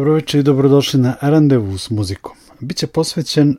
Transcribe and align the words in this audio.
Dobro 0.00 0.14
večer 0.14 0.40
i 0.40 0.42
dobrodošli 0.42 1.00
na 1.00 1.16
Randevu 1.20 1.78
s 1.78 1.90
muzikom. 1.90 2.32
Biće 2.60 2.86
posvećen 2.86 3.56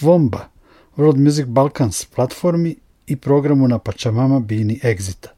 Vomba, 0.00 0.48
World 0.96 1.16
Music 1.16 1.46
Balkans 1.46 2.04
platformi 2.04 2.76
i 3.06 3.16
programu 3.16 3.68
na 3.68 3.78
Pačamama 3.78 4.40
Bini 4.40 4.80
Exita. 4.82 5.28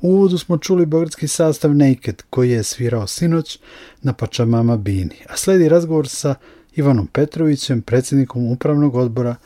U 0.00 0.08
uvodu 0.08 0.38
smo 0.38 0.58
čuli 0.58 0.86
beogradski 0.86 1.28
sastav 1.28 1.74
Naked 1.74 2.22
koji 2.30 2.50
je 2.50 2.62
svirao 2.62 3.06
sinoć 3.06 3.58
na 4.02 4.12
Pačamama 4.12 4.76
Bini, 4.76 5.14
a 5.28 5.36
sledi 5.36 5.68
razgovor 5.68 6.08
sa 6.08 6.34
Ivanom 6.74 7.06
Petrovićem, 7.06 7.82
predsjednikom 7.82 8.46
upravnog 8.46 8.94
odbora 8.94 9.36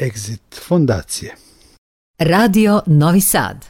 Exit 0.00 0.66
fondacije. 0.66 1.34
Radio 2.18 2.80
Novi 2.86 3.20
Sad. 3.20 3.66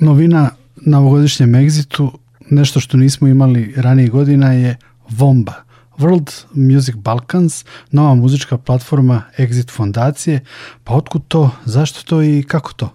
Novina 0.00 0.50
na 0.76 1.00
ovogodišnjem 1.00 1.52
Exitu, 1.52 2.10
nešto 2.50 2.80
što 2.80 2.96
nismo 2.96 3.28
imali 3.28 3.74
ranije 3.76 4.08
godina 4.08 4.52
je 4.52 4.76
Vomba, 5.10 5.65
World 5.98 6.46
Music 6.54 6.94
Balkans, 6.94 7.64
nova 7.90 8.14
muzička 8.14 8.58
platforma 8.58 9.22
Exit 9.38 9.76
fondacije. 9.76 10.40
Pa 10.84 10.94
otkud 10.94 11.22
to, 11.28 11.50
zašto 11.64 12.02
to 12.08 12.22
i 12.22 12.44
kako 12.48 12.72
to? 12.72 12.88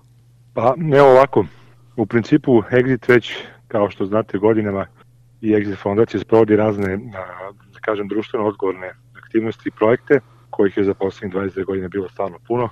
Pa 0.53 0.75
evo 0.95 1.11
ovako, 1.11 1.45
u 1.95 2.05
principu 2.05 2.51
Exit 2.71 3.09
već, 3.09 3.33
kao 3.67 3.89
što 3.89 4.05
znate, 4.05 4.37
godinama 4.37 4.85
i 5.41 5.49
Exit 5.49 5.77
fondacija 5.77 6.19
sprovodi 6.21 6.55
razne, 6.55 6.97
da 7.73 7.79
kažem, 7.81 8.07
društveno 8.07 8.45
odgovorne 8.45 8.91
aktivnosti 9.23 9.69
i 9.69 9.71
projekte, 9.71 10.19
kojih 10.49 10.77
je 10.77 10.83
za 10.83 10.93
poslednjih 10.93 11.35
22 11.35 11.65
godine 11.65 11.89
bilo 11.89 12.09
stvarno 12.09 12.37
puno. 12.47 12.69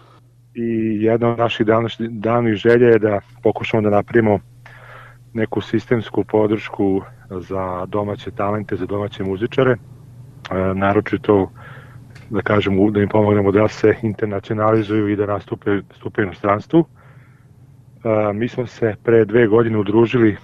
I 0.53 0.97
jedna 1.03 1.29
od 1.29 1.37
naših 1.37 1.65
davnih 2.09 2.53
želja 2.53 2.87
je 2.87 2.99
da 2.99 3.19
pokušamo 3.43 3.81
da 3.83 3.89
napravimo 3.89 4.39
neku 5.33 5.61
sistemsku 5.61 6.23
podršku 6.23 7.01
za 7.29 7.85
domaće 7.85 8.31
talente, 8.31 8.75
za 8.75 8.85
domaće 8.85 9.23
muzičare, 9.23 9.75
naročito 10.75 11.49
da 12.29 12.41
kažem 12.41 12.93
da 12.93 13.01
im 13.01 13.09
pomognemo 13.09 13.51
da 13.51 13.67
se 13.67 13.95
internacionalizuju 14.01 15.07
i 15.09 15.15
da 15.15 15.25
nastupe 15.25 15.81
stupe 15.95 16.25
u 16.25 16.33
stranstvu. 16.33 16.85
E, 18.03 18.33
mi 18.33 18.47
smo 18.47 18.65
se 18.65 18.95
pre 19.03 19.25
dve 19.25 19.47
godine 19.47 19.77
udružili 19.77 20.31
e, 20.31 20.37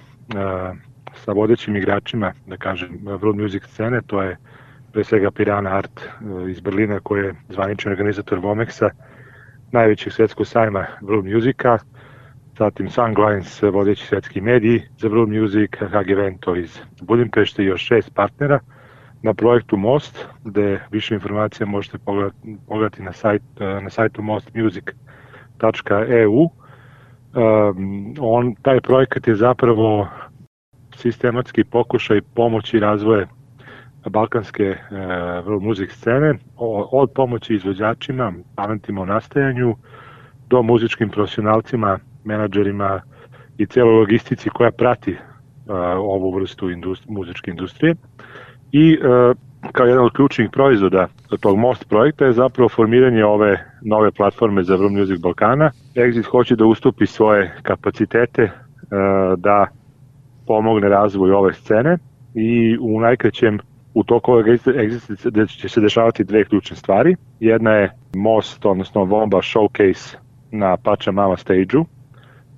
sa 1.14 1.32
vodećim 1.32 1.76
igračima, 1.76 2.32
da 2.46 2.56
kažem, 2.56 2.88
world 3.04 3.42
music 3.42 3.62
scene, 3.66 4.00
to 4.06 4.22
je 4.22 4.36
pre 4.92 5.04
svega 5.04 5.30
Pirana 5.30 5.70
Art 5.70 6.00
iz 6.48 6.60
Berlina 6.60 7.00
koji 7.00 7.24
je 7.24 7.34
zvanični 7.48 7.90
organizator 7.90 8.38
Vomexa, 8.38 8.90
najvećeg 9.72 10.12
svetskog 10.12 10.46
sajma 10.46 10.86
world 11.00 11.34
musika, 11.34 11.78
zatim 12.58 12.90
Sunglines, 12.90 13.62
vodeći 13.62 14.06
svetski 14.06 14.40
mediji 14.40 14.82
za 14.98 15.08
World 15.08 15.40
Music, 15.40 15.70
HG 15.70 16.16
Vento 16.16 16.56
iz 16.56 16.78
Budimpešte 17.00 17.62
i 17.62 17.66
još 17.66 17.86
šest 17.86 18.14
partnera 18.14 18.60
na 19.22 19.34
projektu 19.34 19.76
Most, 19.76 20.26
gde 20.44 20.80
više 20.90 21.14
informacija 21.14 21.66
možete 21.66 21.98
pogledati, 22.66 23.02
na, 23.02 23.12
sajt, 23.12 23.42
na 23.58 23.90
sajtu 23.90 24.22
mostmusic.eu. 24.22 24.96
Um, 27.36 28.14
on, 28.20 28.54
taj 28.62 28.80
projekat 28.80 29.28
je 29.28 29.36
zapravo 29.36 30.08
sistematski 30.96 31.64
pokušaj 31.64 32.20
pomoći 32.34 32.80
razvoje 32.80 33.26
balkanske 34.10 34.76
uh, 35.46 35.62
music 35.62 35.90
scene, 35.90 36.34
od 36.92 37.10
pomoći 37.14 37.54
izvođačima, 37.54 38.32
talentima 38.54 39.00
u 39.02 39.06
nastajanju, 39.06 39.76
do 40.48 40.62
muzičkim 40.62 41.10
profesionalcima 41.10 41.98
menadžerima 42.24 43.00
i 43.58 43.66
celoj 43.66 43.98
logistici 43.98 44.50
koja 44.50 44.70
prati 44.70 45.12
uh, 45.12 45.18
ovu 45.96 46.34
vrstu 46.34 46.70
industri, 46.70 47.12
muzičke 47.12 47.50
industrije. 47.50 47.94
I 48.72 48.98
uh, 48.98 49.36
kao 49.72 49.86
jedan 49.86 50.04
od 50.04 50.12
ključnih 50.12 50.48
proizvoda 50.52 51.08
tog 51.40 51.58
Most 51.58 51.88
projekta 51.88 52.24
je 52.24 52.32
zapravo 52.32 52.68
formiranje 52.68 53.24
ove 53.24 53.64
nove 53.82 54.10
platforme 54.10 54.62
za 54.62 54.76
World 54.76 54.98
Music 54.98 55.20
Balkana. 55.20 55.70
Exit 55.94 56.24
hoće 56.24 56.56
da 56.56 56.64
ustupi 56.64 57.06
svoje 57.06 57.54
kapacitete 57.62 58.42
uh, 58.42 58.50
da 59.38 59.66
pomogne 60.46 60.88
razvoju 60.88 61.36
ove 61.36 61.52
scene 61.52 61.98
i 62.34 62.78
u 62.80 63.00
najkraćem 63.00 63.58
u 63.94 64.04
toku 64.04 64.32
ovog 64.32 64.46
Exit 64.46 65.60
će 65.60 65.68
se 65.68 65.80
dešavati 65.80 66.24
dve 66.24 66.44
ključne 66.44 66.76
stvari. 66.76 67.16
Jedna 67.40 67.70
je 67.70 67.92
Most, 68.14 68.66
odnosno 68.66 69.04
Vomba 69.04 69.38
Showcase 69.38 70.16
na 70.50 70.76
Mama 71.12 71.36
stage-u, 71.36 71.84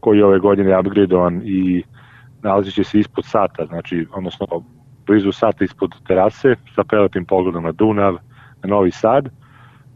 koji 0.01 0.19
je 0.19 0.25
ove 0.25 0.39
godine 0.39 0.79
upgradeovan 0.79 1.43
i 1.45 1.83
nalazi 2.43 2.71
će 2.71 2.85
se 2.85 2.99
ispod 2.99 3.25
sata, 3.25 3.67
znači, 3.67 4.07
odnosno 4.13 4.47
blizu 5.09 5.33
sata 5.33 5.65
ispod 5.65 5.95
terase 6.07 6.57
sa 6.75 6.85
prelepim 6.85 7.25
pogledom 7.25 7.65
na 7.65 7.73
Dunav, 7.73 8.15
na 8.63 8.69
Novi 8.69 8.91
Sad, 8.91 9.29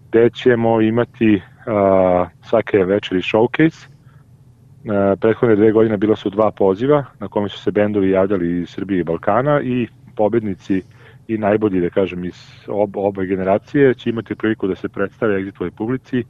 gde 0.08 0.30
ćemo 0.30 0.80
imati 0.80 1.34
uh, 1.36 2.28
svake 2.42 2.84
večeri 2.84 3.20
showcase. 3.20 3.86
Uh, 3.86 5.18
prethodne 5.20 5.56
dve 5.56 5.72
godine 5.72 5.96
bilo 5.96 6.16
su 6.16 6.30
dva 6.30 6.50
poziva 6.50 7.04
na 7.20 7.28
kome 7.28 7.48
su 7.48 7.58
se 7.58 7.70
bendovi 7.70 8.10
javljali 8.10 8.60
iz 8.60 8.68
Srbije 8.68 9.00
i 9.00 9.04
Balkana 9.04 9.60
i 9.62 9.88
pobednici 10.16 10.82
i 11.28 11.38
najbolji, 11.38 11.80
da 11.80 11.90
kažem, 11.90 12.24
iz 12.24 12.38
ob, 12.68 12.96
obe 12.96 13.26
generacije 13.26 13.94
će 13.94 14.10
imati 14.10 14.34
priliku 14.34 14.66
da 14.66 14.74
se 14.74 14.88
predstave 14.88 15.38
egzitovoj 15.38 15.70
publici 15.70 16.24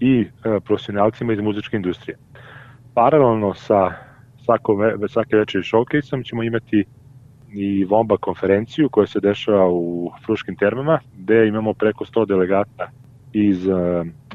i 0.00 0.20
uh, 0.20 0.62
profesionalcima 0.64 1.32
iz 1.32 1.40
muzičke 1.40 1.76
industrije 1.76 2.16
paralelno 2.94 3.54
sa 3.54 3.92
svako, 4.44 4.78
svake 5.08 5.36
večeri 5.36 5.64
showcase-om 5.64 6.24
ćemo 6.24 6.42
imati 6.42 6.84
i 7.52 7.84
Vomba 7.84 8.16
konferenciju 8.16 8.88
koja 8.88 9.06
se 9.06 9.20
dešava 9.20 9.68
u 9.70 10.10
Fruškim 10.26 10.56
termama, 10.56 10.98
gde 11.18 11.48
imamo 11.48 11.74
preko 11.74 12.04
100 12.04 12.26
delegata 12.26 12.90
iz 13.32 13.66
uh, 13.66 13.74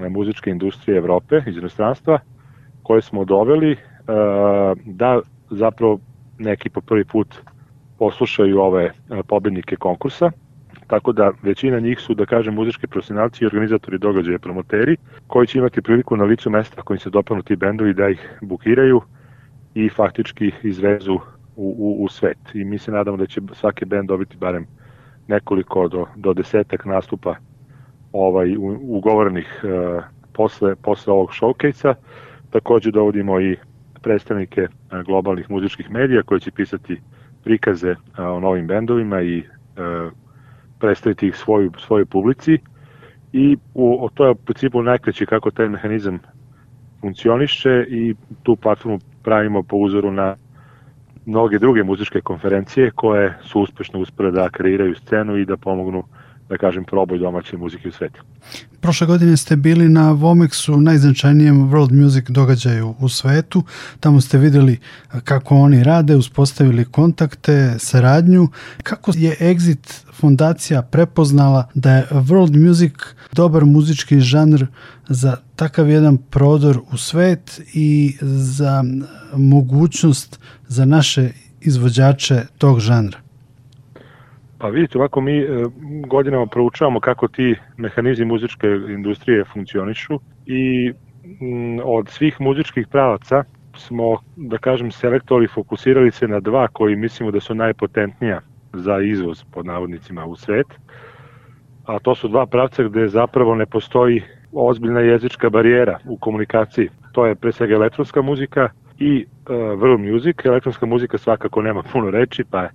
muzičke 0.10 0.50
industrije 0.50 0.98
Evrope, 0.98 1.42
iz 1.48 1.58
inostranstva, 1.58 2.20
koje 2.84 3.02
smo 3.02 3.26
doveli 3.26 3.72
uh, 3.72 3.78
da 4.86 5.20
zapravo 5.50 6.00
neki 6.40 6.70
po 6.70 6.82
prvi 6.82 7.06
put 7.06 7.36
poslušaju 8.00 8.60
ove 8.60 8.86
uh, 8.86 9.20
pobednike 9.28 9.76
konkursa. 9.76 10.32
Tako 10.88 11.12
da 11.12 11.32
većina 11.42 11.80
njih 11.80 12.00
su, 12.00 12.14
da 12.14 12.26
kažem, 12.26 12.54
muzički 12.54 12.88
profesionalci 12.88 13.44
i 13.44 13.48
organizatori 13.48 13.98
događaja, 13.98 14.40
promoteri, 14.40 14.98
koji 15.28 15.48
će 15.48 15.58
imati 15.58 15.82
priliku 15.82 16.18
na 16.18 16.24
licu 16.24 16.50
mesta 16.50 16.82
kojim 16.82 17.00
se 17.00 17.10
dopanu 17.10 17.42
ti 17.42 17.56
bendovi 17.56 17.94
da 17.94 18.10
ih 18.10 18.38
bukiraju 18.42 19.02
i 19.74 19.90
faktički 19.90 20.52
izvezu 20.64 21.20
u, 21.58 21.76
u, 21.78 22.04
u 22.04 22.08
svet. 22.10 22.38
I 22.54 22.66
mi 22.66 22.78
se 22.78 22.92
nadamo 22.92 23.18
da 23.18 23.26
će 23.26 23.42
svaki 23.54 23.86
bend 23.86 24.08
dobiti 24.08 24.38
barem 24.38 24.68
nekoliko 25.28 25.88
do, 25.88 26.06
do 26.16 26.34
desetak 26.34 26.86
nastupa 26.86 27.36
ovaj, 28.14 28.56
ugovorenih 28.82 29.64
uh, 29.64 30.04
posle, 30.34 30.76
posle 30.76 31.14
ovog 31.14 31.30
showcase-a. 31.30 31.94
Takođe 32.50 32.92
dovodimo 32.92 33.40
i 33.40 33.58
predstavnike 34.02 34.62
uh, 34.62 35.02
globalnih 35.06 35.50
muzičkih 35.50 35.92
medija 35.92 36.24
koji 36.24 36.40
će 36.40 36.52
pisati 36.52 37.02
prikaze 37.44 37.92
uh, 37.92 37.98
o 38.18 38.40
novim 38.40 38.68
bendovima 38.68 39.22
i 39.22 39.40
uh, 39.40 40.12
predstaviti 40.80 41.28
ih 41.28 41.36
svoju, 41.36 41.72
svojoj 41.78 42.06
publici 42.06 42.60
i 43.34 43.58
u, 43.74 44.10
to 44.14 44.26
je 44.26 44.32
u 44.32 44.36
principu 44.36 44.82
najkraće 44.82 45.26
kako 45.26 45.52
taj 45.52 45.70
mehanizam 45.70 46.20
funkcioniše 47.02 47.86
i 47.90 48.16
tu 48.44 48.56
platformu 48.56 49.00
pravimo 49.24 49.64
po 49.64 49.78
uzoru 49.78 50.12
na 50.12 50.36
mnoge 51.28 51.60
druge 51.60 51.84
muzičke 51.84 52.22
konferencije 52.22 52.92
koje 52.92 53.34
su 53.44 53.62
uspešno 53.62 54.00
uspele 54.00 54.32
da 54.32 54.50
kreiraju 54.50 54.96
scenu 54.96 55.38
i 55.38 55.46
da 55.46 55.58
pomognu 55.58 56.04
da 56.50 56.58
kažem, 56.58 56.84
proboj 56.84 57.18
domaće 57.18 57.58
muzike 57.58 57.88
u 57.88 57.92
svetu. 57.92 58.24
Prošle 58.88 59.08
godine 59.08 59.38
ste 59.38 59.56
bili 59.56 59.90
na 59.90 60.14
Vomexu, 60.14 60.80
najznačajnijem 60.80 61.70
world 61.70 62.04
music 62.04 62.26
događaju 62.30 62.96
u 63.00 63.10
svetu. 63.10 63.64
Tamo 64.00 64.22
ste 64.22 64.38
videli 64.38 64.80
kako 65.24 65.56
oni 65.56 65.84
rade, 65.84 66.16
uspostavili 66.16 66.86
kontakte, 66.86 67.76
saradnju. 67.80 68.48
Kako 68.84 69.12
je 69.16 69.36
Exit 69.40 70.04
fondacija 70.14 70.82
prepoznala 70.82 71.70
da 71.74 71.92
je 71.92 72.08
world 72.12 72.68
music 72.68 72.94
dobar 73.34 73.66
muzički 73.66 74.20
žanr 74.20 74.66
za 75.10 75.38
takav 75.56 75.90
jedan 75.90 76.18
prodor 76.18 76.80
u 76.92 76.98
svet 76.98 77.62
i 77.74 78.18
za 78.22 78.84
mogućnost 79.36 80.40
za 80.68 80.86
naše 80.86 81.32
izvođače 81.62 82.46
tog 82.58 82.80
žanra? 82.80 83.27
Pa 84.60 84.68
vidite, 84.68 84.98
ovako 84.98 85.22
mi 85.22 85.38
e, 85.38 85.48
godinama 86.08 86.46
proučavamo 86.46 87.00
kako 87.00 87.28
ti 87.28 87.56
mehanizmi 87.78 88.26
muzičke 88.26 88.68
industrije 88.68 89.44
funkcionišu 89.54 90.20
i 90.46 90.94
m, 91.42 91.80
od 91.84 92.10
svih 92.10 92.42
muzičkih 92.42 92.88
pravaca 92.88 93.44
smo, 93.76 94.18
da 94.36 94.58
kažem, 94.58 94.92
selektori 94.92 95.48
fokusirali 95.48 96.12
se 96.12 96.28
na 96.28 96.40
dva 96.40 96.68
koji 96.68 96.96
mislimo 96.96 97.32
da 97.32 97.40
su 97.40 97.56
najpotentnija 97.56 98.42
za 98.74 99.02
izvoz 99.02 99.44
pod 99.44 99.66
navodnicima 99.66 100.26
u 100.26 100.36
svet. 100.36 100.68
A 101.86 102.00
to 102.00 102.16
su 102.16 102.28
dva 102.28 102.46
pravca 102.46 102.84
gde 102.84 103.08
zapravo 103.08 103.56
ne 103.56 103.66
postoji 103.66 104.22
ozbiljna 104.52 105.00
jezička 105.00 105.50
barijera 105.50 106.00
u 106.06 106.18
komunikaciji. 106.18 106.90
To 107.12 107.26
je 107.26 107.36
pre 107.36 107.52
svega 107.52 107.76
elektronska 107.76 108.22
muzika 108.22 108.70
i 109.00 109.26
uh, 109.26 109.56
world 109.56 110.14
music. 110.14 110.36
Elektronska 110.46 110.86
muzika 110.86 111.18
svakako 111.18 111.62
nema 111.62 111.84
puno 111.84 112.12
reči, 112.12 112.44
pa 112.52 112.62
je 112.62 112.70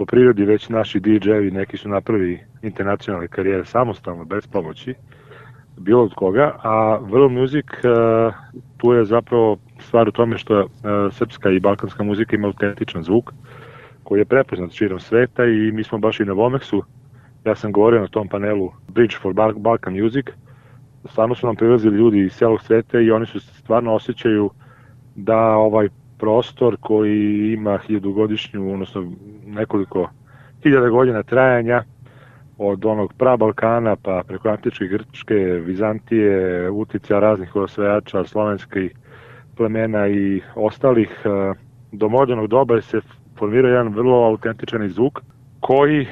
po 0.00 0.06
prirodi 0.06 0.44
već 0.44 0.68
naši 0.68 1.00
DJ-evi, 1.00 1.50
neki 1.50 1.76
su 1.76 1.88
napravili 1.88 2.40
internacionalne 2.62 3.28
karijere 3.28 3.64
samostalno, 3.64 4.24
bez 4.24 4.46
pomoći, 4.46 4.94
bilo 5.76 6.02
od 6.02 6.14
koga, 6.14 6.56
a 6.62 6.98
World 7.00 7.40
Music 7.40 7.66
uh, 7.66 8.34
tu 8.76 8.92
je 8.92 9.04
zapravo 9.04 9.58
stvar 9.78 10.08
u 10.08 10.12
tome 10.12 10.38
što 10.38 10.60
uh, 10.60 10.68
srpska 11.12 11.50
i 11.50 11.60
balkanska 11.60 12.02
muzika 12.02 12.36
ima 12.36 12.46
autentičan 12.46 13.02
zvuk 13.02 13.32
koji 14.02 14.20
je 14.20 14.24
prepoznat 14.24 14.72
širom 14.72 15.00
sveta 15.00 15.44
i 15.44 15.72
mi 15.72 15.84
smo 15.84 15.98
baš 15.98 16.20
i 16.20 16.24
na 16.24 16.32
Vomexu, 16.32 16.82
ja 17.44 17.54
sam 17.54 17.72
govorio 17.72 18.00
na 18.00 18.08
tom 18.08 18.28
panelu 18.28 18.72
Bridge 18.88 19.16
for 19.22 19.34
Balkan 19.56 20.00
Music, 20.02 20.26
stvarno 21.10 21.34
su 21.34 21.46
nam 21.46 21.56
prilazili 21.56 21.96
ljudi 21.96 22.20
iz 22.20 22.32
celog 22.32 22.62
sveta 22.62 23.00
i 23.00 23.10
oni 23.10 23.26
su 23.26 23.40
stvarno 23.40 23.94
osjećaju 23.94 24.50
da 25.14 25.38
ovaj 25.38 25.88
prostor 26.20 26.76
koji 26.80 27.52
ima 27.52 27.78
hiljadugodišnju, 27.78 28.72
odnosno 28.72 29.12
nekoliko 29.46 30.10
hiljada 30.62 30.88
godina 30.88 31.22
trajanja, 31.22 31.82
od 32.58 32.84
onog 32.84 33.12
pra 33.18 33.36
Balkana 33.36 33.96
pa 33.96 34.22
preko 34.26 34.48
Antičke 34.48 34.84
Grčke, 34.84 35.34
Vizantije, 35.34 36.70
utica 36.70 37.18
raznih 37.18 37.56
osvajača, 37.56 38.24
slovenskih 38.24 38.94
plemena 39.56 40.08
i 40.08 40.40
ostalih, 40.54 41.10
e, 41.24 41.28
do 41.92 42.08
modernog 42.08 42.46
doba 42.46 42.80
se 42.80 43.00
formira 43.38 43.68
jedan 43.68 43.88
vrlo 43.94 44.24
autentičan 44.24 44.88
zvuk 44.88 45.20
koji 45.60 46.06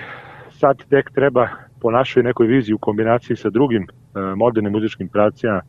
sad 0.50 0.84
tek 0.90 1.10
treba 1.10 1.48
po 1.80 1.90
našoj 1.90 2.22
nekoj 2.22 2.46
viziji 2.46 2.74
u 2.74 2.78
kombinaciji 2.78 3.36
sa 3.36 3.50
drugim 3.50 3.82
e, 3.82 3.86
modernim 4.36 4.72
muzičkim 4.72 5.08
pracijama 5.08 5.60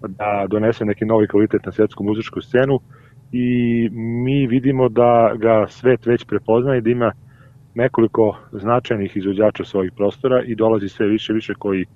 da 0.00 0.46
donese 0.48 0.84
neki 0.84 1.04
novi 1.04 1.28
kvalitet 1.28 1.66
na 1.66 1.72
svetsku 1.72 2.04
muzičku 2.04 2.40
scenu 2.40 2.80
i 3.32 3.88
mi 3.92 4.46
vidimo 4.46 4.88
da 4.88 5.34
ga 5.36 5.66
svet 5.68 6.06
već 6.06 6.24
prepozna 6.24 6.76
i 6.76 6.80
da 6.80 6.90
ima 6.90 7.12
nekoliko 7.74 8.36
značajnih 8.52 9.16
izvođača 9.16 9.64
svojih 9.64 9.92
prostora 9.96 10.42
i 10.42 10.54
dolazi 10.54 10.88
sve 10.88 11.06
više 11.06 11.32
više 11.32 11.54
koji 11.54 11.86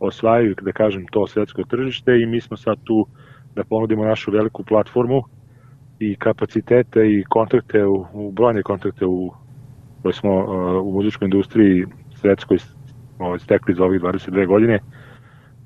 osvajaju, 0.00 0.54
da 0.62 0.72
kažem, 0.72 1.06
to 1.10 1.26
svetsko 1.26 1.64
tržište 1.64 2.20
i 2.20 2.26
mi 2.26 2.40
smo 2.40 2.56
sad 2.56 2.78
tu 2.84 3.06
da 3.54 3.64
ponudimo 3.64 4.04
našu 4.04 4.30
veliku 4.30 4.64
platformu 4.64 5.22
i 5.98 6.16
kapacitete 6.16 7.00
i 7.10 7.24
kontakte, 7.28 7.84
u, 7.84 8.06
u 8.12 8.32
brojne 8.32 8.62
kontakte 8.62 9.06
u, 9.06 9.32
koje 10.02 10.12
smo 10.12 10.38
uh, 10.38 10.86
u 10.86 10.92
muzičkoj 10.92 11.26
industriji 11.26 11.86
svetskoj 12.14 12.58
ovaj, 13.18 13.38
stekli 13.38 13.74
za 13.74 13.84
ovih 13.84 14.00
22 14.00 14.46
godine, 14.46 14.78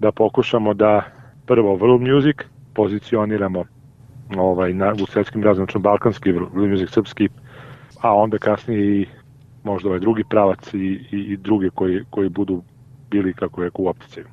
da 0.01 0.13
pokušamo 0.13 0.75
da 0.75 1.03
prvo 1.47 1.79
world 1.79 2.15
music 2.15 2.37
pozicioniramo 2.75 3.65
ovaj, 4.37 4.75
na, 4.75 4.93
u 4.93 5.07
svetskim 5.07 5.43
različnom 5.43 5.83
balkanski, 5.83 6.33
world 6.33 6.71
music 6.71 6.91
srpski, 6.91 7.29
a 8.01 8.15
onda 8.15 8.39
kasnije 8.39 9.01
i 9.01 9.07
možda 9.65 9.89
ovaj 9.89 10.01
drugi 10.01 10.25
pravac 10.25 10.75
i, 10.75 10.79
i, 11.13 11.19
i 11.33 11.37
druge 11.37 11.71
koji, 11.71 12.05
koji 12.11 12.29
budu 12.29 12.63
bili, 13.11 13.35
kako 13.35 13.63
je, 13.63 13.71
u 13.75 13.89
opticaju. 13.89 14.27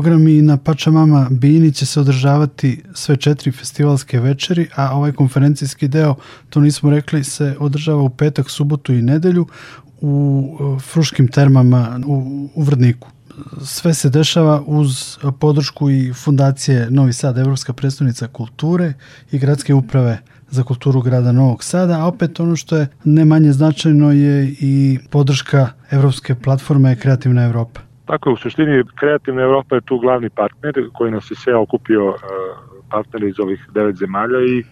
Programi 0.00 0.42
na 0.42 0.56
Pačamama 0.56 1.28
Bini 1.30 1.72
će 1.72 1.86
se 1.86 2.00
održavati 2.00 2.82
sve 2.94 3.16
četiri 3.16 3.52
festivalske 3.52 4.20
večeri, 4.20 4.68
a 4.74 4.96
ovaj 4.96 5.12
konferencijski 5.12 5.88
deo, 5.88 6.14
to 6.50 6.60
nismo 6.60 6.90
rekli, 6.90 7.24
se 7.24 7.56
održava 7.58 8.02
u 8.02 8.08
petak, 8.08 8.50
subotu 8.50 8.92
i 8.92 9.02
nedelju 9.02 9.46
u 10.00 10.44
e, 10.60 10.80
Fruškim 10.80 11.28
termama 11.28 12.00
u, 12.06 12.48
u 12.54 12.62
Vrdniku. 12.62 13.08
Sve 13.64 13.94
se 13.94 14.10
dešava 14.10 14.62
uz 14.66 15.18
podršku 15.38 15.90
i 15.90 16.12
fundacije 16.12 16.90
Novi 16.90 17.12
Sad, 17.12 17.38
Evropska 17.38 17.72
predstavnica 17.72 18.26
kulture 18.26 18.92
i 19.32 19.38
gradske 19.38 19.74
uprave 19.74 20.18
za 20.50 20.62
kulturu 20.62 21.02
grada 21.02 21.32
Novog 21.32 21.64
Sada, 21.64 22.00
a 22.00 22.06
opet 22.06 22.40
ono 22.40 22.56
što 22.56 22.76
je 22.76 22.88
ne 23.04 23.24
manje 23.24 23.52
značajno 23.52 24.12
je 24.12 24.54
i 24.60 24.98
podrška 25.10 25.68
Evropske 25.90 26.34
platforme 26.34 26.96
Kreativna 26.96 27.44
Evropa. 27.44 27.89
Tako 28.10 28.30
je, 28.30 28.32
u 28.32 28.36
suštini 28.36 28.84
Kreativna 28.94 29.42
Evropa 29.42 29.74
je 29.74 29.80
tu 29.80 29.98
glavni 29.98 30.30
partner 30.30 30.74
koji 30.92 31.10
nas 31.10 31.30
je 31.30 31.36
sve 31.36 31.56
okupio 31.56 32.08
e, 32.08 32.14
partneri 32.90 33.28
iz 33.28 33.40
ovih 33.40 33.68
devet 33.74 33.96
zemalja 33.96 34.40
i 34.40 34.64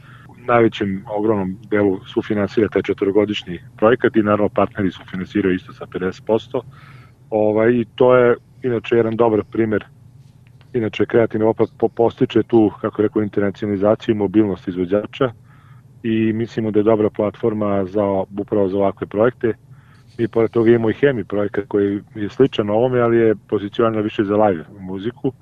najvećem 0.46 1.04
ogromnom 1.16 1.56
delu 1.70 2.00
sufinansira 2.06 2.68
taj 2.68 2.82
četvrogodišnji 2.82 3.60
projekat 3.76 4.16
i 4.16 4.22
naravno 4.22 4.48
partneri 4.48 4.90
sufinansiraju 4.90 5.54
isto 5.54 5.72
sa 5.72 5.86
50%. 5.86 6.60
Ovaj, 7.30 7.72
I 7.72 7.84
to 7.94 8.16
je 8.16 8.36
inače 8.62 8.96
jedan 8.96 9.16
dobar 9.16 9.44
primer 9.52 9.84
Inače, 10.72 11.06
Kreativna 11.06 11.44
Evropa 11.44 11.88
postiče 11.94 12.42
tu, 12.42 12.70
kako 12.80 13.02
rekao, 13.02 13.22
internacionalizaciju 13.22 14.14
i 14.14 14.18
mobilnost 14.18 14.68
izvođača 14.68 15.32
i 16.02 16.32
mislimo 16.32 16.70
da 16.70 16.80
je 16.80 16.82
dobra 16.82 17.10
platforma 17.10 17.84
za, 17.84 18.02
upravo 18.38 18.68
za 18.68 18.76
ovakve 18.76 19.06
projekte. 19.06 19.54
Mi 20.18 20.28
pored 20.28 20.50
toga 20.50 20.70
imamo 20.70 20.90
i 20.90 20.94
Hemi 20.94 21.24
projekat 21.24 21.64
koji 21.68 22.00
je 22.14 22.28
sličan 22.28 22.70
ovome, 22.70 23.00
ali 23.00 23.16
je 23.16 23.34
pozicioniran 23.48 24.04
više 24.04 24.24
za 24.24 24.36
live 24.36 24.64
muziku, 24.80 25.32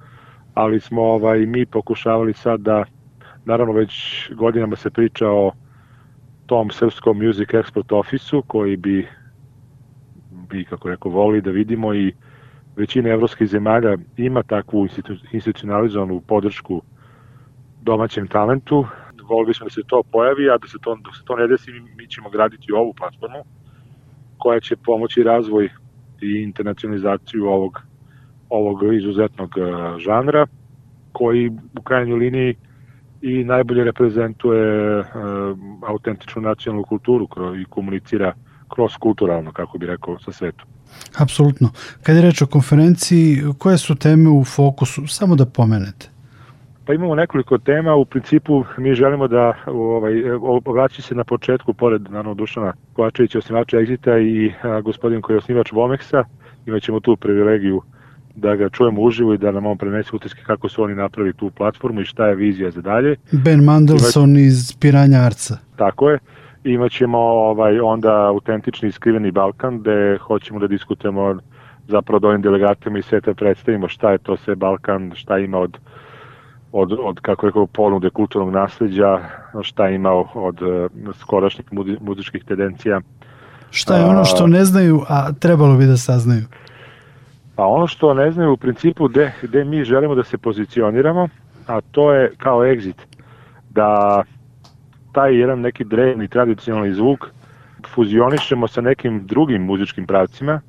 ali 0.54 0.80
smo 0.80 1.02
ovaj, 1.02 1.46
mi 1.46 1.66
pokušavali 1.66 2.32
sad 2.32 2.60
da, 2.60 2.84
naravno 3.44 3.72
već 3.72 3.92
godinama 4.34 4.76
se 4.76 4.90
priča 4.90 5.30
o 5.30 5.52
tom 6.46 6.70
srpskom 6.70 7.18
Music 7.26 7.48
Export 7.48 7.98
Office-u 7.98 8.42
koji 8.42 8.76
bi, 8.76 9.08
bi 10.30 10.64
kako 10.64 10.88
rekao, 10.88 11.12
voli 11.12 11.40
da 11.40 11.50
vidimo 11.50 11.94
i 11.94 12.12
većina 12.76 13.08
evropskih 13.08 13.48
zemalja 13.48 13.96
ima 14.16 14.42
takvu 14.42 14.82
institu, 14.82 15.12
institucionalizovanu 15.32 16.20
podršku 16.20 16.82
domaćem 17.82 18.28
talentu. 18.28 18.86
Volili 19.28 19.54
smo 19.54 19.64
da 19.64 19.70
se 19.70 19.82
to 19.86 20.02
pojavi, 20.12 20.50
a 20.50 20.58
da 20.58 20.68
se 20.68 20.78
to, 20.82 20.94
da 20.94 21.12
se 21.12 21.24
to 21.24 21.36
ne 21.36 21.46
desi, 21.46 21.70
mi 21.96 22.06
ćemo 22.06 22.30
graditi 22.30 22.72
ovu 22.72 22.94
platformu 22.94 23.44
koja 24.46 24.60
će 24.60 24.76
pomoći 24.76 25.22
razvoj 25.22 25.68
i 26.22 26.42
internacionalizaciju 26.42 27.44
ovog, 27.46 27.82
ovog 28.48 28.94
izuzetnog 28.94 29.50
e, 29.58 29.62
žanra, 29.98 30.46
koji 31.12 31.50
u 31.78 31.82
krajnjoj 31.82 32.18
liniji 32.18 32.54
i 33.22 33.44
najbolje 33.44 33.84
reprezentuje 33.84 34.98
uh, 34.98 35.04
autentičnu 35.88 36.42
nacionalnu 36.42 36.84
kulturu 36.84 37.28
i 37.60 37.64
komunicira 37.64 38.34
kroz 38.74 38.92
kulturalno, 39.00 39.52
kako 39.52 39.78
bi 39.78 39.86
rekao, 39.86 40.18
sa 40.18 40.32
svetom. 40.32 40.68
Apsolutno. 41.18 41.70
Kad 42.02 42.16
je 42.16 42.22
reč 42.22 42.42
o 42.42 42.46
konferenciji, 42.46 43.42
koje 43.58 43.78
su 43.78 43.94
teme 43.94 44.30
u 44.30 44.44
fokusu? 44.44 45.06
Samo 45.06 45.36
da 45.36 45.46
pomenete. 45.46 46.15
Pa 46.86 46.94
imamo 46.94 47.14
nekoliko 47.14 47.58
tema, 47.58 47.94
u 47.94 48.04
principu 48.04 48.64
mi 48.78 48.94
želimo 48.94 49.28
da 49.28 49.52
ovaj, 49.66 50.30
obraći 50.40 51.02
se 51.02 51.14
na 51.14 51.24
početku, 51.24 51.74
pored 51.74 52.02
naravno 52.02 52.34
Dušana 52.34 52.72
Kovačevića, 52.92 53.38
osnivača 53.38 53.76
Exita 53.76 54.18
i 54.18 54.52
a, 54.62 54.80
gospodin 54.80 55.20
koji 55.20 55.34
je 55.34 55.38
osnivač 55.38 55.72
Vomeksa, 55.72 56.24
imaćemo 56.66 57.00
tu 57.00 57.16
privilegiju 57.16 57.82
da 58.34 58.56
ga 58.56 58.68
čujemo 58.68 59.02
uživo 59.02 59.34
i 59.34 59.38
da 59.38 59.50
nam 59.50 59.66
on 59.66 59.78
prenese 59.78 60.16
utiske 60.16 60.42
kako 60.46 60.68
su 60.68 60.82
oni 60.82 60.94
napravili 60.94 61.34
tu 61.34 61.50
platformu 61.50 62.00
i 62.00 62.04
šta 62.04 62.26
je 62.26 62.34
vizija 62.34 62.70
za 62.70 62.80
dalje. 62.80 63.16
Ben 63.32 63.64
Mandelson 63.64 64.30
Imać... 64.30 64.42
iz 64.42 64.76
Piranja 64.80 65.18
Arca. 65.18 65.58
Tako 65.76 66.10
je. 66.10 66.18
Imaćemo 66.64 67.18
ovaj, 67.18 67.80
onda 67.80 68.26
autentični 68.26 68.92
skriveni 68.92 69.30
Balkan 69.30 69.78
gde 69.78 70.18
hoćemo 70.20 70.60
da 70.60 70.66
diskutujemo 70.66 71.38
zapravo 71.88 72.18
da 72.18 72.28
ovim 72.28 72.42
delegatima 72.42 72.98
i 72.98 73.02
sveta 73.02 73.34
predstavimo 73.34 73.88
šta 73.88 74.12
je 74.12 74.18
to 74.18 74.36
sve 74.36 74.54
Balkan, 74.54 75.12
šta 75.14 75.38
ima 75.38 75.58
od 75.58 75.78
od, 76.78 76.92
od 76.92 77.20
kako 77.20 77.46
rekao, 77.46 77.66
ponude 77.66 78.10
kulturnog 78.10 78.54
nasledđa, 78.54 79.20
šta 79.62 79.88
ima 79.88 80.12
od 80.34 80.62
uh, 80.62 81.14
skorašnjih 81.14 81.66
muzičkih 82.00 82.44
tendencija. 82.44 83.00
Šta 83.70 83.96
je 83.96 84.04
ono 84.04 84.24
što 84.24 84.46
ne 84.46 84.64
znaju, 84.64 85.02
a 85.08 85.32
trebalo 85.32 85.76
bi 85.76 85.86
da 85.86 85.96
saznaju? 85.96 86.44
Pa 87.54 87.66
ono 87.66 87.86
što 87.86 88.14
ne 88.14 88.30
znaju 88.30 88.52
u 88.52 88.56
principu 88.56 89.08
gde, 89.08 89.32
gde 89.42 89.64
mi 89.64 89.84
želimo 89.84 90.14
da 90.14 90.24
se 90.24 90.38
pozicioniramo, 90.38 91.28
a 91.66 91.80
to 91.80 92.12
je 92.12 92.32
kao 92.38 92.60
exit, 92.60 92.96
da 93.70 94.22
taj 95.12 95.40
jedan 95.40 95.60
neki 95.60 95.84
drevni 95.84 96.28
tradicionalni 96.28 96.94
zvuk 96.94 97.26
fuzionišemo 97.94 98.68
sa 98.68 98.80
nekim 98.80 99.26
drugim 99.26 99.62
muzičkim 99.62 100.06
pravcima 100.06 100.60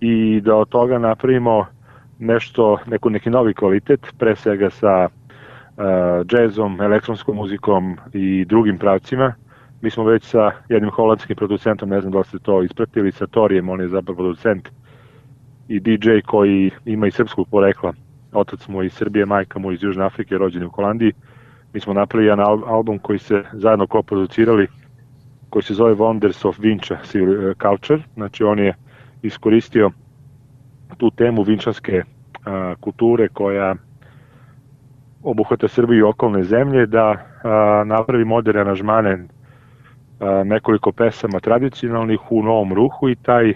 i 0.00 0.40
da 0.40 0.56
od 0.56 0.68
toga 0.68 0.98
napravimo 0.98 1.66
nešto, 2.18 2.78
neku, 2.86 3.10
neki 3.10 3.30
novi 3.30 3.54
kvalitet, 3.54 4.06
pre 4.18 4.36
svega 4.36 4.70
sa 4.70 5.08
uh, 5.08 6.26
džezom, 6.26 6.80
elektronskom 6.80 7.36
muzikom 7.36 7.96
i 8.12 8.44
drugim 8.44 8.78
pravcima. 8.78 9.34
Mi 9.80 9.90
smo 9.90 10.04
već 10.04 10.24
sa 10.24 10.50
jednim 10.68 10.90
holandskim 10.90 11.36
producentom, 11.36 11.88
ne 11.88 12.00
znam 12.00 12.12
da 12.12 12.18
li 12.18 12.24
ste 12.24 12.38
to 12.38 12.62
ispratili, 12.62 13.12
sa 13.12 13.26
Torijem, 13.26 13.68
on 13.68 13.80
je 13.80 13.88
zapravo 13.88 14.16
producent 14.16 14.68
i 15.68 15.80
DJ 15.80 16.20
koji 16.26 16.70
ima 16.84 17.06
i 17.06 17.10
srpskog 17.10 17.48
porekla. 17.50 17.92
Otac 18.32 18.68
mu 18.68 18.82
iz 18.82 18.92
Srbije, 18.92 19.26
majka 19.26 19.58
mu 19.58 19.72
iz 19.72 19.82
Južne 19.82 20.04
Afrike, 20.04 20.38
rođen 20.38 20.64
u 20.64 20.70
Holandiji. 20.70 21.12
Mi 21.72 21.80
smo 21.80 21.92
napravili 21.94 22.28
jedan 22.28 22.62
album 22.66 22.98
koji 22.98 23.18
se 23.18 23.42
zajedno 23.52 23.86
koproducirali, 23.86 24.66
koji 25.50 25.62
se 25.62 25.74
zove 25.74 25.94
Wonders 25.94 26.48
of 26.48 26.58
Vinča 26.58 26.98
Culture. 27.62 28.02
Znači 28.14 28.44
on 28.44 28.58
je 28.58 28.74
iskoristio 29.22 29.90
tu 30.96 31.10
temu 31.10 31.42
vinčanske 31.42 32.02
a, 32.44 32.74
kulture 32.80 33.28
koja 33.28 33.74
obuhvata 35.22 35.68
Srbiju 35.68 35.98
i 35.98 36.08
okolne 36.08 36.42
zemlje, 36.44 36.86
da 36.86 37.06
a, 37.08 37.84
napravi 37.86 38.24
moderne 38.24 38.60
aranžmane 38.60 39.18
nekoliko 40.44 40.92
pesama 40.92 41.40
tradicionalnih 41.40 42.32
u 42.32 42.42
novom 42.42 42.72
ruhu 42.72 43.08
i 43.08 43.14
taj 43.14 43.54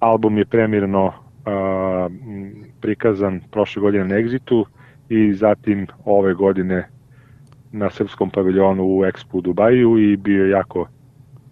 album 0.00 0.38
je 0.38 0.44
premirno 0.44 1.12
a, 1.46 2.08
prikazan 2.80 3.40
prošle 3.50 3.80
godine 3.80 4.04
na 4.04 4.14
Exitu 4.14 4.64
i 5.08 5.34
zatim 5.34 5.86
ove 6.04 6.34
godine 6.34 6.88
na 7.72 7.90
srpskom 7.90 8.30
paviljonu 8.30 8.84
u 8.84 9.02
Expo 9.04 9.38
u 9.38 9.40
Dubaju 9.40 9.98
i 9.98 10.16
bio 10.16 10.44
je 10.44 10.50
jako, 10.50 10.86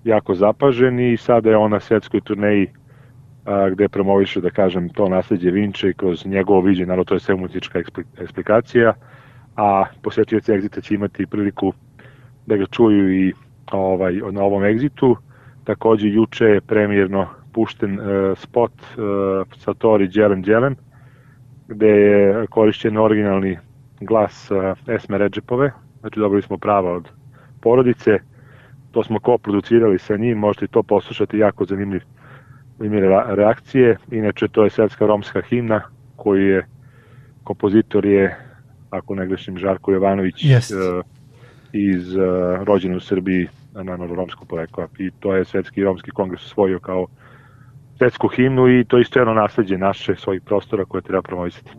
jako 0.05 0.35
zapažen 0.35 1.01
i 1.01 1.17
sada 1.17 1.51
je 1.51 1.57
on 1.57 1.71
na 1.71 1.81
svetskoj 1.81 2.21
turneji 2.21 2.69
a, 3.45 3.69
gde 3.71 3.89
promoviše, 3.89 4.41
da 4.41 4.51
kažem, 4.51 4.89
to 4.89 5.09
nasledđe 5.09 5.51
Vinče 5.51 5.93
kroz 5.93 6.27
njegovo 6.27 6.61
viđenje, 6.61 6.87
naravno 6.87 7.05
to 7.05 7.15
je 7.15 7.21
sve 7.21 7.35
muzička 7.35 7.83
eksplikacija, 8.19 8.95
a 9.57 9.85
posjetioci 10.03 10.53
Exita 10.53 10.81
će 10.83 10.95
imati 10.95 11.27
priliku 11.27 11.73
da 12.47 12.57
ga 12.57 12.67
čuju 12.67 13.13
i 13.15 13.33
ovaj, 13.73 14.15
na 14.33 14.43
ovom 14.43 14.63
Exitu. 14.63 15.17
Takođe, 15.65 16.09
juče 16.09 16.45
je 16.45 16.61
premijerno 16.61 17.27
pušten 17.53 18.01
uh, 18.01 18.39
spot 18.39 18.73
uh, 18.73 19.47
sa 19.57 19.75
Tori 19.75 20.09
Đelem 20.09 20.43
Đelem, 20.43 20.77
gde 21.69 21.89
je 21.89 22.47
korišćen 22.47 22.97
originalni 22.97 23.59
glas 24.01 24.51
uh, 24.51 24.95
Esme 24.95 25.19
Ređepove, 25.19 25.73
znači 26.01 26.21
dobili 26.21 26.43
smo 26.43 26.59
prava 26.59 26.93
od 26.93 27.09
porodice, 27.61 28.19
to 28.91 29.05
smo 29.05 29.19
ko-producirali 29.21 29.99
sa 29.99 30.17
njim, 30.17 30.39
možete 30.39 30.67
to 30.67 30.83
poslušati, 30.83 31.39
jako 31.39 31.65
zanimljiv 31.65 32.03
zanimljive 32.81 33.25
reakcije, 33.29 33.97
inače 34.11 34.49
to 34.49 34.65
je 34.65 34.71
svetska 34.71 35.07
romska 35.07 35.43
himna, 35.43 35.81
koji 36.17 36.47
je 36.47 36.67
kompozitor 37.45 38.07
je, 38.07 38.37
ako 38.91 39.15
ne 39.15 39.27
grešim, 39.27 39.59
Žarko 39.59 39.93
Jovanović 39.93 40.45
yes. 40.45 40.75
uh, 40.75 41.05
iz 41.73 42.17
uh, 42.17 42.23
rođene 42.63 42.97
u 42.97 43.01
Srbiji, 43.01 43.49
na 43.75 43.97
romskog 43.97 44.49
porekla 44.49 44.89
i 44.99 45.11
to 45.21 45.35
je 45.35 45.45
Svetski 45.45 45.85
romski 45.85 46.11
kongres 46.11 46.47
osvojio 46.47 46.79
kao 46.79 47.07
svetsku 47.99 48.29
himnu 48.29 48.69
i 48.69 48.85
to 48.85 48.97
je 48.97 49.03
isto 49.03 49.19
jedno 49.19 49.35
nasledđe 49.35 49.79
naše 49.79 50.17
svojih 50.17 50.43
prostora 50.43 50.85
koje 50.85 51.03
treba 51.03 51.23
promovisati. 51.23 51.71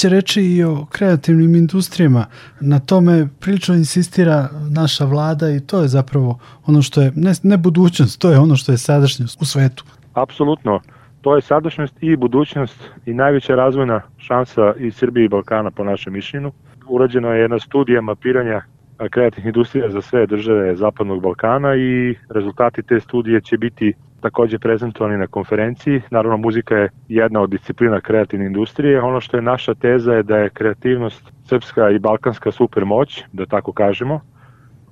Biće 0.00 0.08
reći 0.08 0.42
i 0.42 0.64
o 0.64 0.86
kreativnim 0.90 1.54
industrijama. 1.54 2.26
Na 2.60 2.78
tome 2.78 3.28
prilično 3.40 3.74
insistira 3.74 4.48
naša 4.70 5.04
vlada 5.04 5.50
i 5.50 5.60
to 5.60 5.82
je 5.82 5.88
zapravo 5.88 6.38
ono 6.66 6.82
što 6.82 7.02
je, 7.02 7.12
ne, 7.16 7.32
ne 7.42 7.56
budućnost, 7.56 8.20
to 8.20 8.30
je 8.30 8.38
ono 8.38 8.56
što 8.56 8.72
je 8.72 8.78
sadašnjost 8.78 9.42
u 9.42 9.44
svetu. 9.44 9.84
Apsolutno. 10.14 10.80
To 11.20 11.36
je 11.36 11.42
sadašnjost 11.42 11.94
i 12.00 12.16
budućnost 12.16 12.90
i 13.06 13.14
najveća 13.14 13.54
razvojna 13.54 14.00
šansa 14.18 14.74
i 14.78 14.90
Srbije 14.90 15.24
i 15.24 15.28
Balkana 15.28 15.70
po 15.70 15.84
našem 15.84 16.12
mišljenju. 16.12 16.52
Urađena 16.88 17.28
je 17.28 17.40
jedna 17.40 17.58
studija 17.58 18.00
mapiranja 18.00 18.62
kreativnih 19.10 19.46
industrija 19.46 19.90
za 19.90 20.00
sve 20.00 20.26
države 20.26 20.76
Zapadnog 20.76 21.22
Balkana 21.22 21.74
i 21.74 22.14
rezultati 22.28 22.82
te 22.82 23.00
studije 23.00 23.40
će 23.40 23.58
biti 23.58 23.92
takođe 24.20 24.58
prezentovani 24.58 25.18
na 25.18 25.26
konferenciji. 25.26 26.02
Naravno, 26.10 26.36
muzika 26.36 26.76
je 26.76 26.90
jedna 27.08 27.40
od 27.40 27.50
disciplina 27.50 28.00
kreativne 28.00 28.46
industrije. 28.46 29.02
Ono 29.02 29.20
što 29.20 29.36
je 29.36 29.42
naša 29.42 29.74
teza 29.74 30.12
je 30.12 30.22
da 30.22 30.36
je 30.36 30.50
kreativnost 30.50 31.32
srpska 31.44 31.90
i 31.90 31.98
balkanska 31.98 32.52
supermoć, 32.52 33.24
da 33.32 33.46
tako 33.46 33.72
kažemo, 33.72 34.20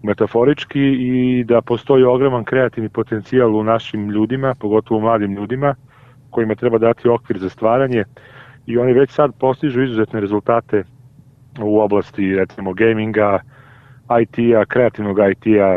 metaforički 0.03 0.81
i 0.81 1.45
da 1.45 1.61
postoji 1.61 2.05
ogroman 2.05 2.45
kreativni 2.45 2.89
potencijal 2.89 3.57
u 3.57 3.65
našim 3.65 4.11
ljudima, 4.11 4.55
pogotovo 4.55 4.99
u 4.99 5.03
mladim 5.03 5.35
ljudima, 5.35 5.75
kojima 6.31 6.55
treba 6.55 6.79
dati 6.79 7.09
okvir 7.09 7.39
za 7.39 7.49
stvaranje 7.49 8.05
i 8.67 8.79
oni 8.79 8.93
već 8.93 9.11
sad 9.11 9.31
postižu 9.41 9.83
izuzetne 9.83 10.21
rezultate 10.21 10.85
u 11.63 11.81
oblasti 11.81 12.35
recimo 12.37 12.73
gaminga, 12.73 13.41
IT-a, 14.21 14.65
kreativnog 14.65 15.19
IT-a, 15.19 15.77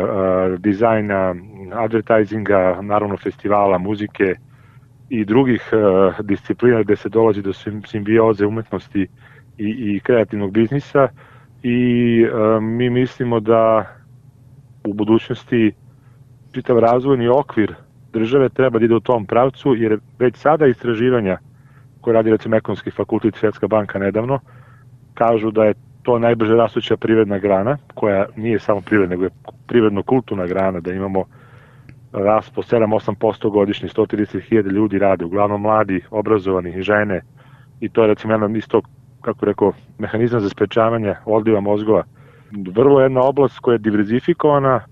dizajna, 0.58 1.34
advertisinga, 1.74 2.78
naravno 2.82 3.16
festivala, 3.16 3.78
muzike 3.78 4.34
i 5.08 5.24
drugih 5.24 5.70
disciplina 6.22 6.82
gde 6.82 6.96
se 6.96 7.08
dolazi 7.08 7.42
do 7.42 7.52
simbioze 7.86 8.46
umetnosti 8.46 9.06
i, 9.58 9.68
i 9.68 10.00
kreativnog 10.00 10.52
biznisa. 10.52 11.08
I 11.62 12.26
mi 12.60 12.90
mislimo 12.90 13.40
da 13.40 13.86
u 14.84 14.94
budućnosti 14.94 15.72
čitav 16.52 16.78
razvojni 16.78 17.28
okvir 17.28 17.74
države 18.12 18.48
treba 18.48 18.78
da 18.78 18.84
ide 18.84 18.94
u 18.94 19.00
tom 19.00 19.26
pravcu, 19.26 19.74
jer 19.74 19.98
već 20.18 20.36
sada 20.36 20.66
istraživanja 20.66 21.38
koje 22.00 22.14
radi 22.14 22.30
recimo 22.30 22.56
ekonomski 22.56 22.90
fakultet 22.90 23.34
Svetska 23.36 23.66
banka 23.66 23.98
nedavno, 23.98 24.40
kažu 25.14 25.50
da 25.50 25.64
je 25.64 25.74
to 26.02 26.18
najbrže 26.18 26.54
rastuća 26.54 26.96
privredna 26.96 27.38
grana, 27.38 27.76
koja 27.94 28.26
nije 28.36 28.58
samo 28.58 28.80
privredna, 28.80 29.14
nego 29.14 29.24
je 29.24 29.30
privredno-kulturna 29.66 30.46
grana, 30.46 30.80
da 30.80 30.92
imamo 30.92 31.24
rast 32.12 32.54
po 32.54 32.62
7-8% 32.62 33.50
godišnje, 33.50 33.88
130.000 33.88 34.72
ljudi 34.72 34.98
rade, 34.98 35.24
uglavnom 35.24 35.62
mladi, 35.62 36.00
obrazovani, 36.10 36.82
žene, 36.82 37.20
i 37.80 37.88
to 37.88 38.02
je 38.02 38.08
recimo 38.08 38.32
jedan 38.32 38.56
isto, 38.56 38.80
kako 39.20 39.46
rekao, 39.46 39.72
mehanizam 39.98 40.40
za 40.40 40.48
sprečavanje 40.48 41.14
odliva 41.24 41.60
mozgova. 41.60 42.04
Vrlo 42.74 43.00
jedna 43.00 43.20
oblast 43.20 43.58
koja 43.58 43.72
je 43.72 43.78
diverzifikovana, 43.78 44.74
e, 44.76 44.82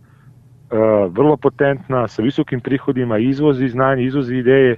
vrlo 1.11 1.37
potentna, 1.37 2.09
sa 2.09 2.22
visokim 2.22 2.61
prihodima, 2.61 3.18
izvozi 3.18 3.68
znanje, 3.68 4.04
izvozi 4.04 4.37
ideje 4.37 4.76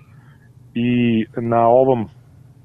i 0.74 1.24
na 1.36 1.66
ovom 1.66 2.08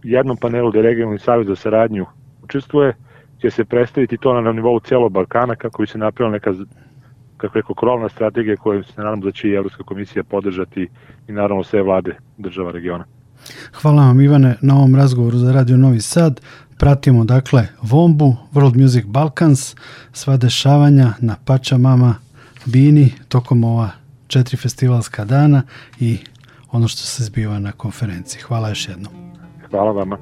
jednom 0.03 0.37
panelu 0.37 0.71
gde 0.71 0.81
regionalni 0.81 1.19
savjet 1.19 1.47
za 1.47 1.55
saradnju 1.55 2.05
učestvuje, 2.43 2.93
će 3.41 3.49
se 3.49 3.65
predstaviti 3.65 4.17
to 4.17 4.41
na 4.41 4.51
nivou 4.51 4.79
celog 4.79 5.11
Balkana 5.11 5.55
kako 5.55 5.81
bi 5.81 5.87
se 5.87 5.97
napravila 5.97 6.33
neka 6.33 6.53
kako 7.37 7.57
rekao, 7.57 7.75
krovna 7.75 8.09
strategija 8.09 8.55
koju 8.55 8.83
se 8.83 8.93
naravno 8.97 9.25
da 9.25 9.31
će 9.31 9.47
i 9.47 9.53
Evropska 9.53 9.83
komisija 9.83 10.23
podržati 10.23 10.87
i 11.27 11.31
naravno 11.31 11.63
sve 11.63 11.81
vlade 11.81 12.15
država 12.37 12.71
regiona. 12.71 13.05
Hvala 13.81 14.05
vam 14.05 14.21
Ivane 14.21 14.55
na 14.61 14.75
ovom 14.75 14.95
razgovoru 14.95 15.37
za 15.37 15.51
Radio 15.51 15.77
Novi 15.77 16.01
Sad. 16.01 16.41
Pratimo 16.79 17.23
dakle 17.23 17.67
Vombu, 17.81 18.35
World 18.53 18.81
Music 18.81 19.05
Balkans, 19.05 19.75
sva 20.11 20.37
dešavanja 20.37 21.13
na 21.21 21.35
Pača 21.45 21.77
Mama 21.77 22.15
Bini 22.65 23.13
tokom 23.27 23.63
ova 23.63 23.89
četiri 24.27 24.57
festivalska 24.57 25.25
dana 25.25 25.63
i 25.99 26.17
ono 26.71 26.87
što 26.87 27.01
se 27.01 27.23
zbiva 27.23 27.59
na 27.59 27.71
konferenciji. 27.71 28.41
Hvala 28.41 28.69
još 28.69 28.89
jednom. 28.89 29.13
Hvala 29.69 29.91
vama. 29.91 30.17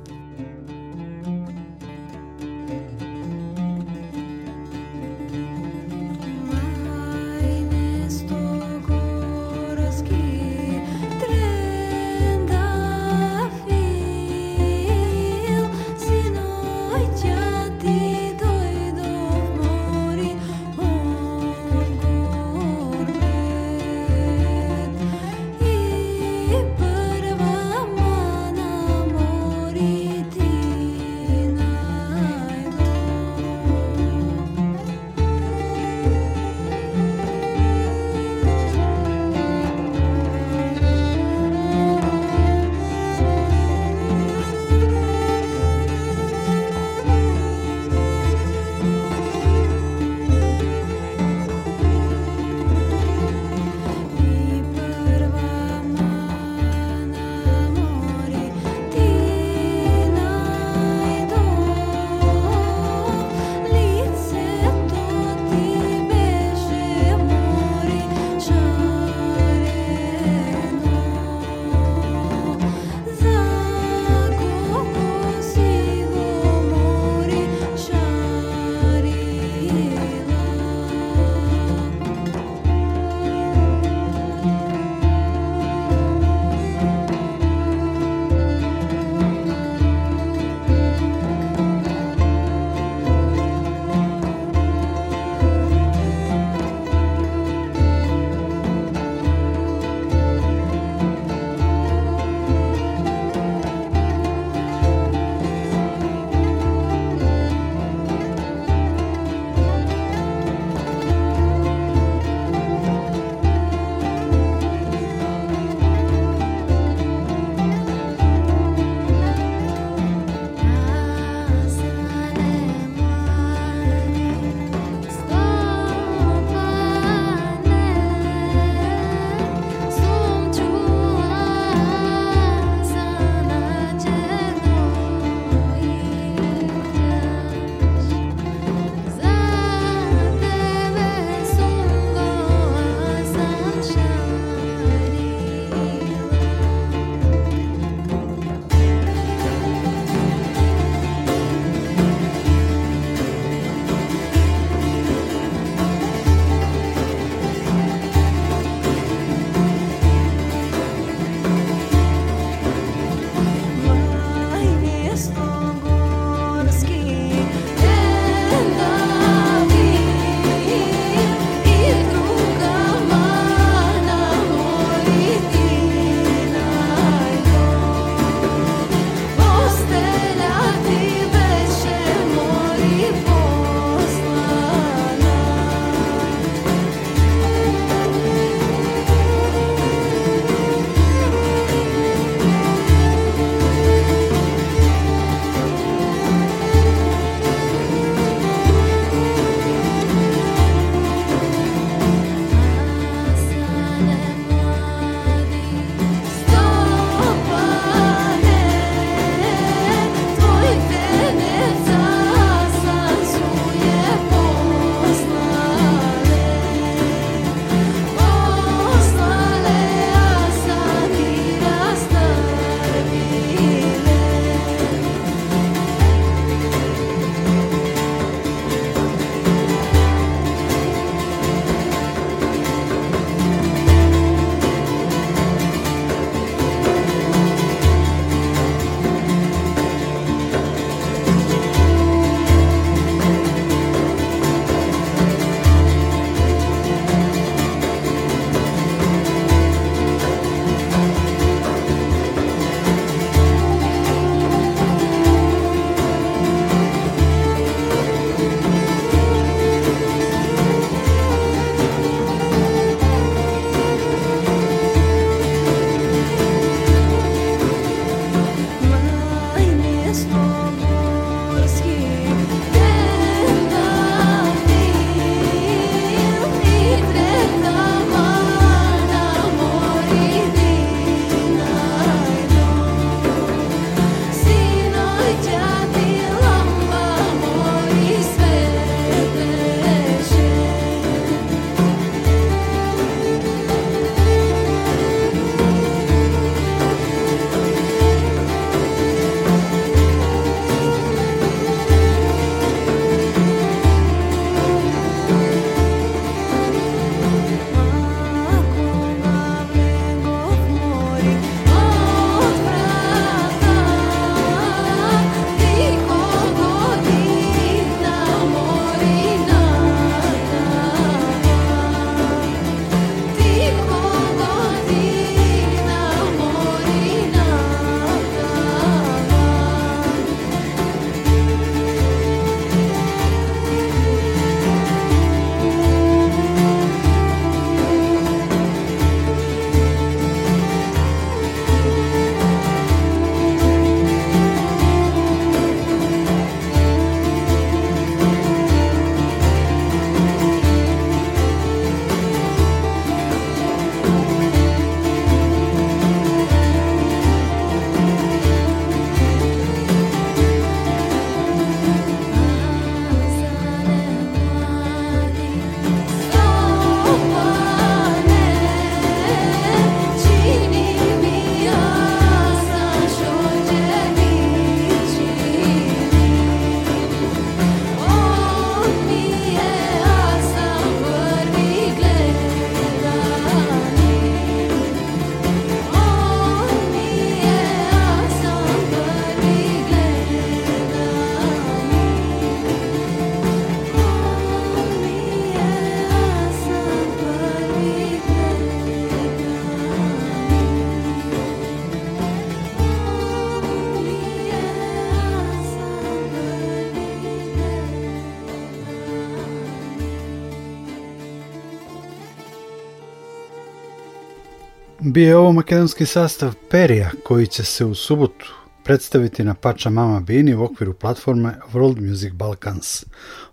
Bio 415.16 415.28
je 415.28 415.38
ovo 415.38 415.52
makedonski 415.52 416.06
sastav 416.06 416.54
Perija 416.70 417.12
koji 417.24 417.48
će 417.48 417.64
se 417.64 417.86
u 417.86 417.96
subotu 417.96 418.54
predstaviti 418.84 419.44
na 419.44 419.54
Pača 419.54 419.90
Mama 419.90 420.20
Bini 420.20 420.56
u 420.56 420.64
okviru 420.64 420.94
platforme 420.94 421.56
World 421.74 422.10
Music 422.10 422.34
Balkans. 422.34 423.06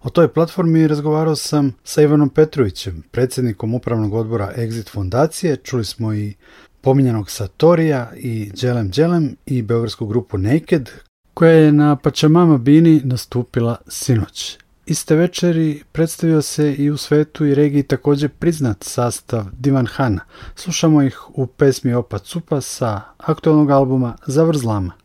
O 0.02 0.10
toj 0.10 0.28
platformi 0.28 0.88
razgovarao 0.88 1.36
sam 1.36 1.72
sa 1.84 2.02
Ivanom 2.02 2.28
Petrovićem, 2.28 3.02
predsjednikom 3.10 3.74
upravnog 3.74 4.14
odbora 4.14 4.52
Exit 4.56 4.90
fondacije. 4.90 5.56
Čuli 5.56 5.84
smo 5.84 6.14
i 6.14 6.34
pominjanog 6.80 7.30
Satorija 7.30 8.10
i 8.16 8.50
Dželem 8.54 8.90
Dželem 8.90 9.36
i 9.46 9.62
beogradsku 9.62 10.06
grupu 10.06 10.38
Naked, 10.38 10.90
koja 11.34 11.52
je 11.52 11.72
na 11.72 11.96
Pačamama 11.96 12.58
Bini 12.58 13.00
nastupila 13.04 13.76
sinoć. 13.88 14.58
Iste 14.86 15.16
večeri 15.16 15.82
predstavio 15.92 16.42
se 16.42 16.74
i 16.74 16.90
u 16.90 16.96
svetu 16.96 17.46
i 17.46 17.54
regiji 17.54 17.82
također 17.82 18.30
priznat 18.30 18.84
sastav 18.84 19.44
Divan 19.52 19.86
Hana. 19.86 20.20
Slušamo 20.54 21.02
ih 21.02 21.20
u 21.28 21.46
pesmi 21.46 21.94
Opa 21.94 22.18
Cupa 22.18 22.60
sa 22.60 23.00
aktualnog 23.18 23.70
albuma 23.70 24.16
Zavrzlama. 24.26 25.01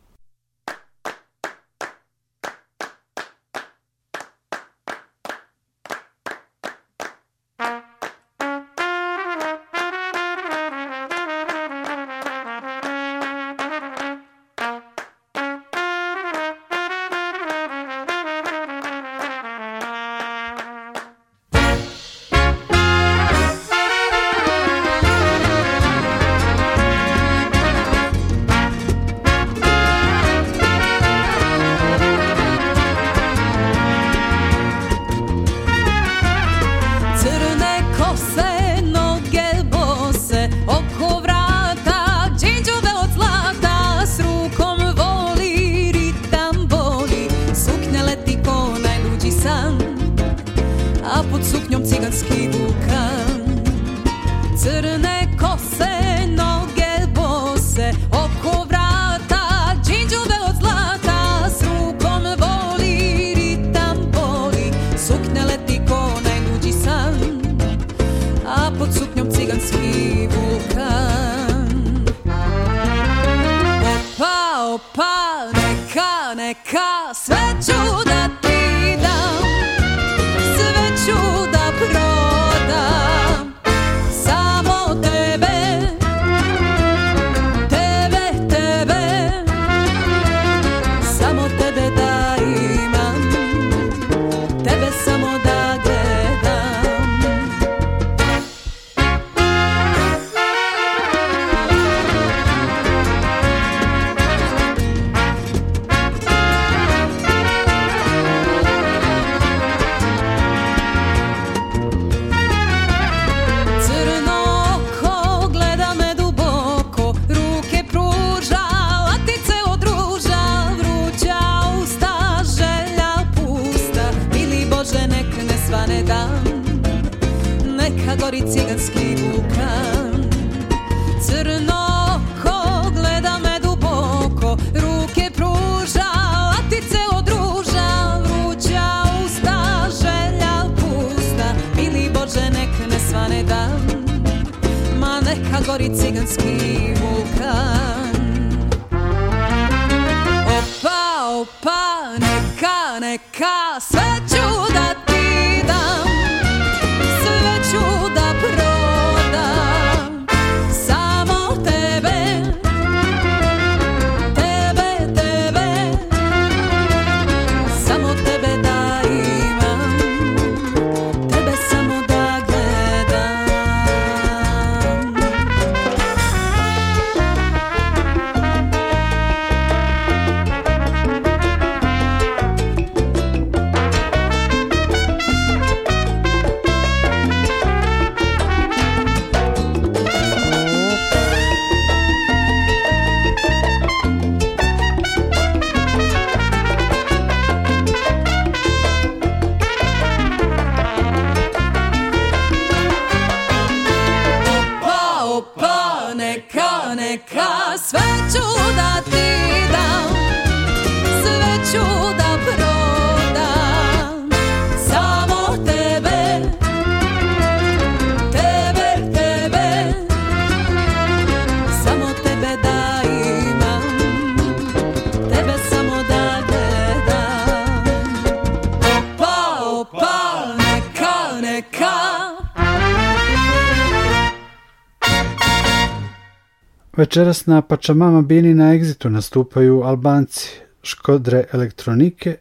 Večeras 236.98 237.46
na 237.46 237.62
Pačamama 237.62 238.22
Bini 238.22 238.54
na 238.54 238.74
Exitu 238.74 239.10
nastupaju 239.10 239.82
Albanci 239.82 240.48
Škodre 240.82 241.44
Elektronike, 241.52 242.36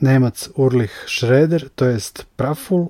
Nemac 0.00 0.48
Urlich 0.56 0.92
Schroeder, 1.08 1.68
to 1.74 1.84
jest 1.84 2.26
Praful, 2.36 2.86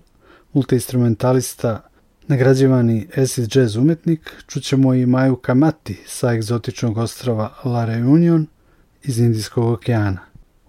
multiinstrumentalista, 0.53 1.81
nagrađivani 2.29 3.07
acid 3.17 3.57
jazz 3.57 3.77
umetnik, 3.77 4.31
čućemo 4.47 4.95
i 4.95 5.07
Maju 5.07 5.37
Kamati 5.37 5.99
sa 6.07 6.33
egzotičnog 6.33 6.99
ostrava 6.99 7.55
La 7.65 7.85
Reunion 7.85 8.47
iz 9.03 9.19
Indijskog 9.19 9.73
okeana. 9.73 10.21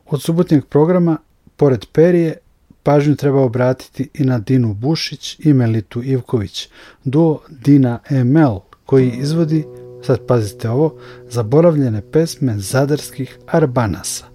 Od 0.05 0.21
subotnjeg 0.21 0.65
programa, 0.65 1.17
pored 1.55 1.85
Perije, 1.91 2.37
pažnju 2.83 3.15
treba 3.15 3.41
obratiti 3.41 4.09
i 4.13 4.23
na 4.23 4.39
Dinu 4.39 4.73
Bušić 4.73 5.39
i 5.39 5.53
Melitu 5.53 6.03
Ivković, 6.03 6.69
duo 7.03 7.41
Dina 7.49 7.99
ML, 8.09 8.59
koji 8.85 9.11
izvodi 9.11 9.65
sad 10.01 10.25
pazite 10.25 10.69
ovo, 10.69 10.95
zaboravljene 11.29 12.01
pesme 12.11 12.59
zadarskih 12.59 13.37
Arbanasa. 13.47 14.30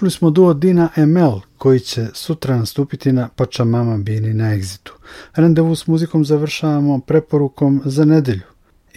Čuli 0.00 0.10
smo 0.10 0.30
duo 0.30 0.54
Dina 0.54 0.88
ML 0.96 1.40
koji 1.58 1.80
će 1.80 2.06
sutra 2.14 2.56
nastupiti 2.56 3.12
na 3.12 3.28
Pačamama 3.28 3.98
Bini 3.98 4.34
na 4.34 4.44
Exitu. 4.44 4.92
Randevu 5.34 5.76
s 5.76 5.86
muzikom 5.86 6.24
završavamo 6.24 7.00
preporukom 7.00 7.82
za 7.84 8.04
nedelju. 8.04 8.42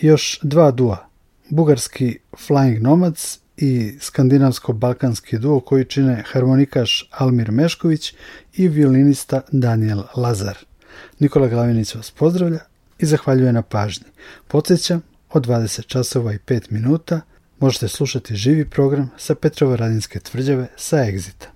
Još 0.02 0.40
dva 0.42 0.72
dua, 0.72 1.08
bugarski 1.50 2.18
Flying 2.32 2.82
Nomads 2.82 3.40
i 3.58 3.98
skandinavsko-balkanski 4.00 5.38
duo 5.40 5.60
koji 5.60 5.86
čine 5.86 6.24
harmonikaš 6.28 7.10
Almir 7.12 7.52
Mešković 7.52 8.14
i 8.54 8.68
violinista 8.68 9.42
Daniel 9.52 10.04
Lazar. 10.16 10.58
Nikola 11.20 11.48
Glavinić 11.48 11.96
vas 11.96 12.12
pozdravlja 12.12 12.60
i 13.00 13.06
zahvaljuje 13.06 13.54
na 13.54 13.62
pažnji. 13.62 14.08
Podsjećam, 14.48 15.02
od 15.30 15.48
20 15.48 15.86
časova 15.86 16.34
i 16.34 16.38
5 16.38 16.72
minuta 16.72 17.22
možete 17.60 17.88
slušati 17.88 18.36
živi 18.36 18.70
program 18.70 19.12
sa 19.18 19.36
Petrova 19.36 19.76
Radinske 19.76 20.20
tvrđave 20.20 20.68
sa 20.76 20.98
Exita. 20.98 21.53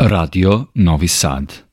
Radio 0.00 0.70
Novi 0.74 1.08
Sad. 1.08 1.67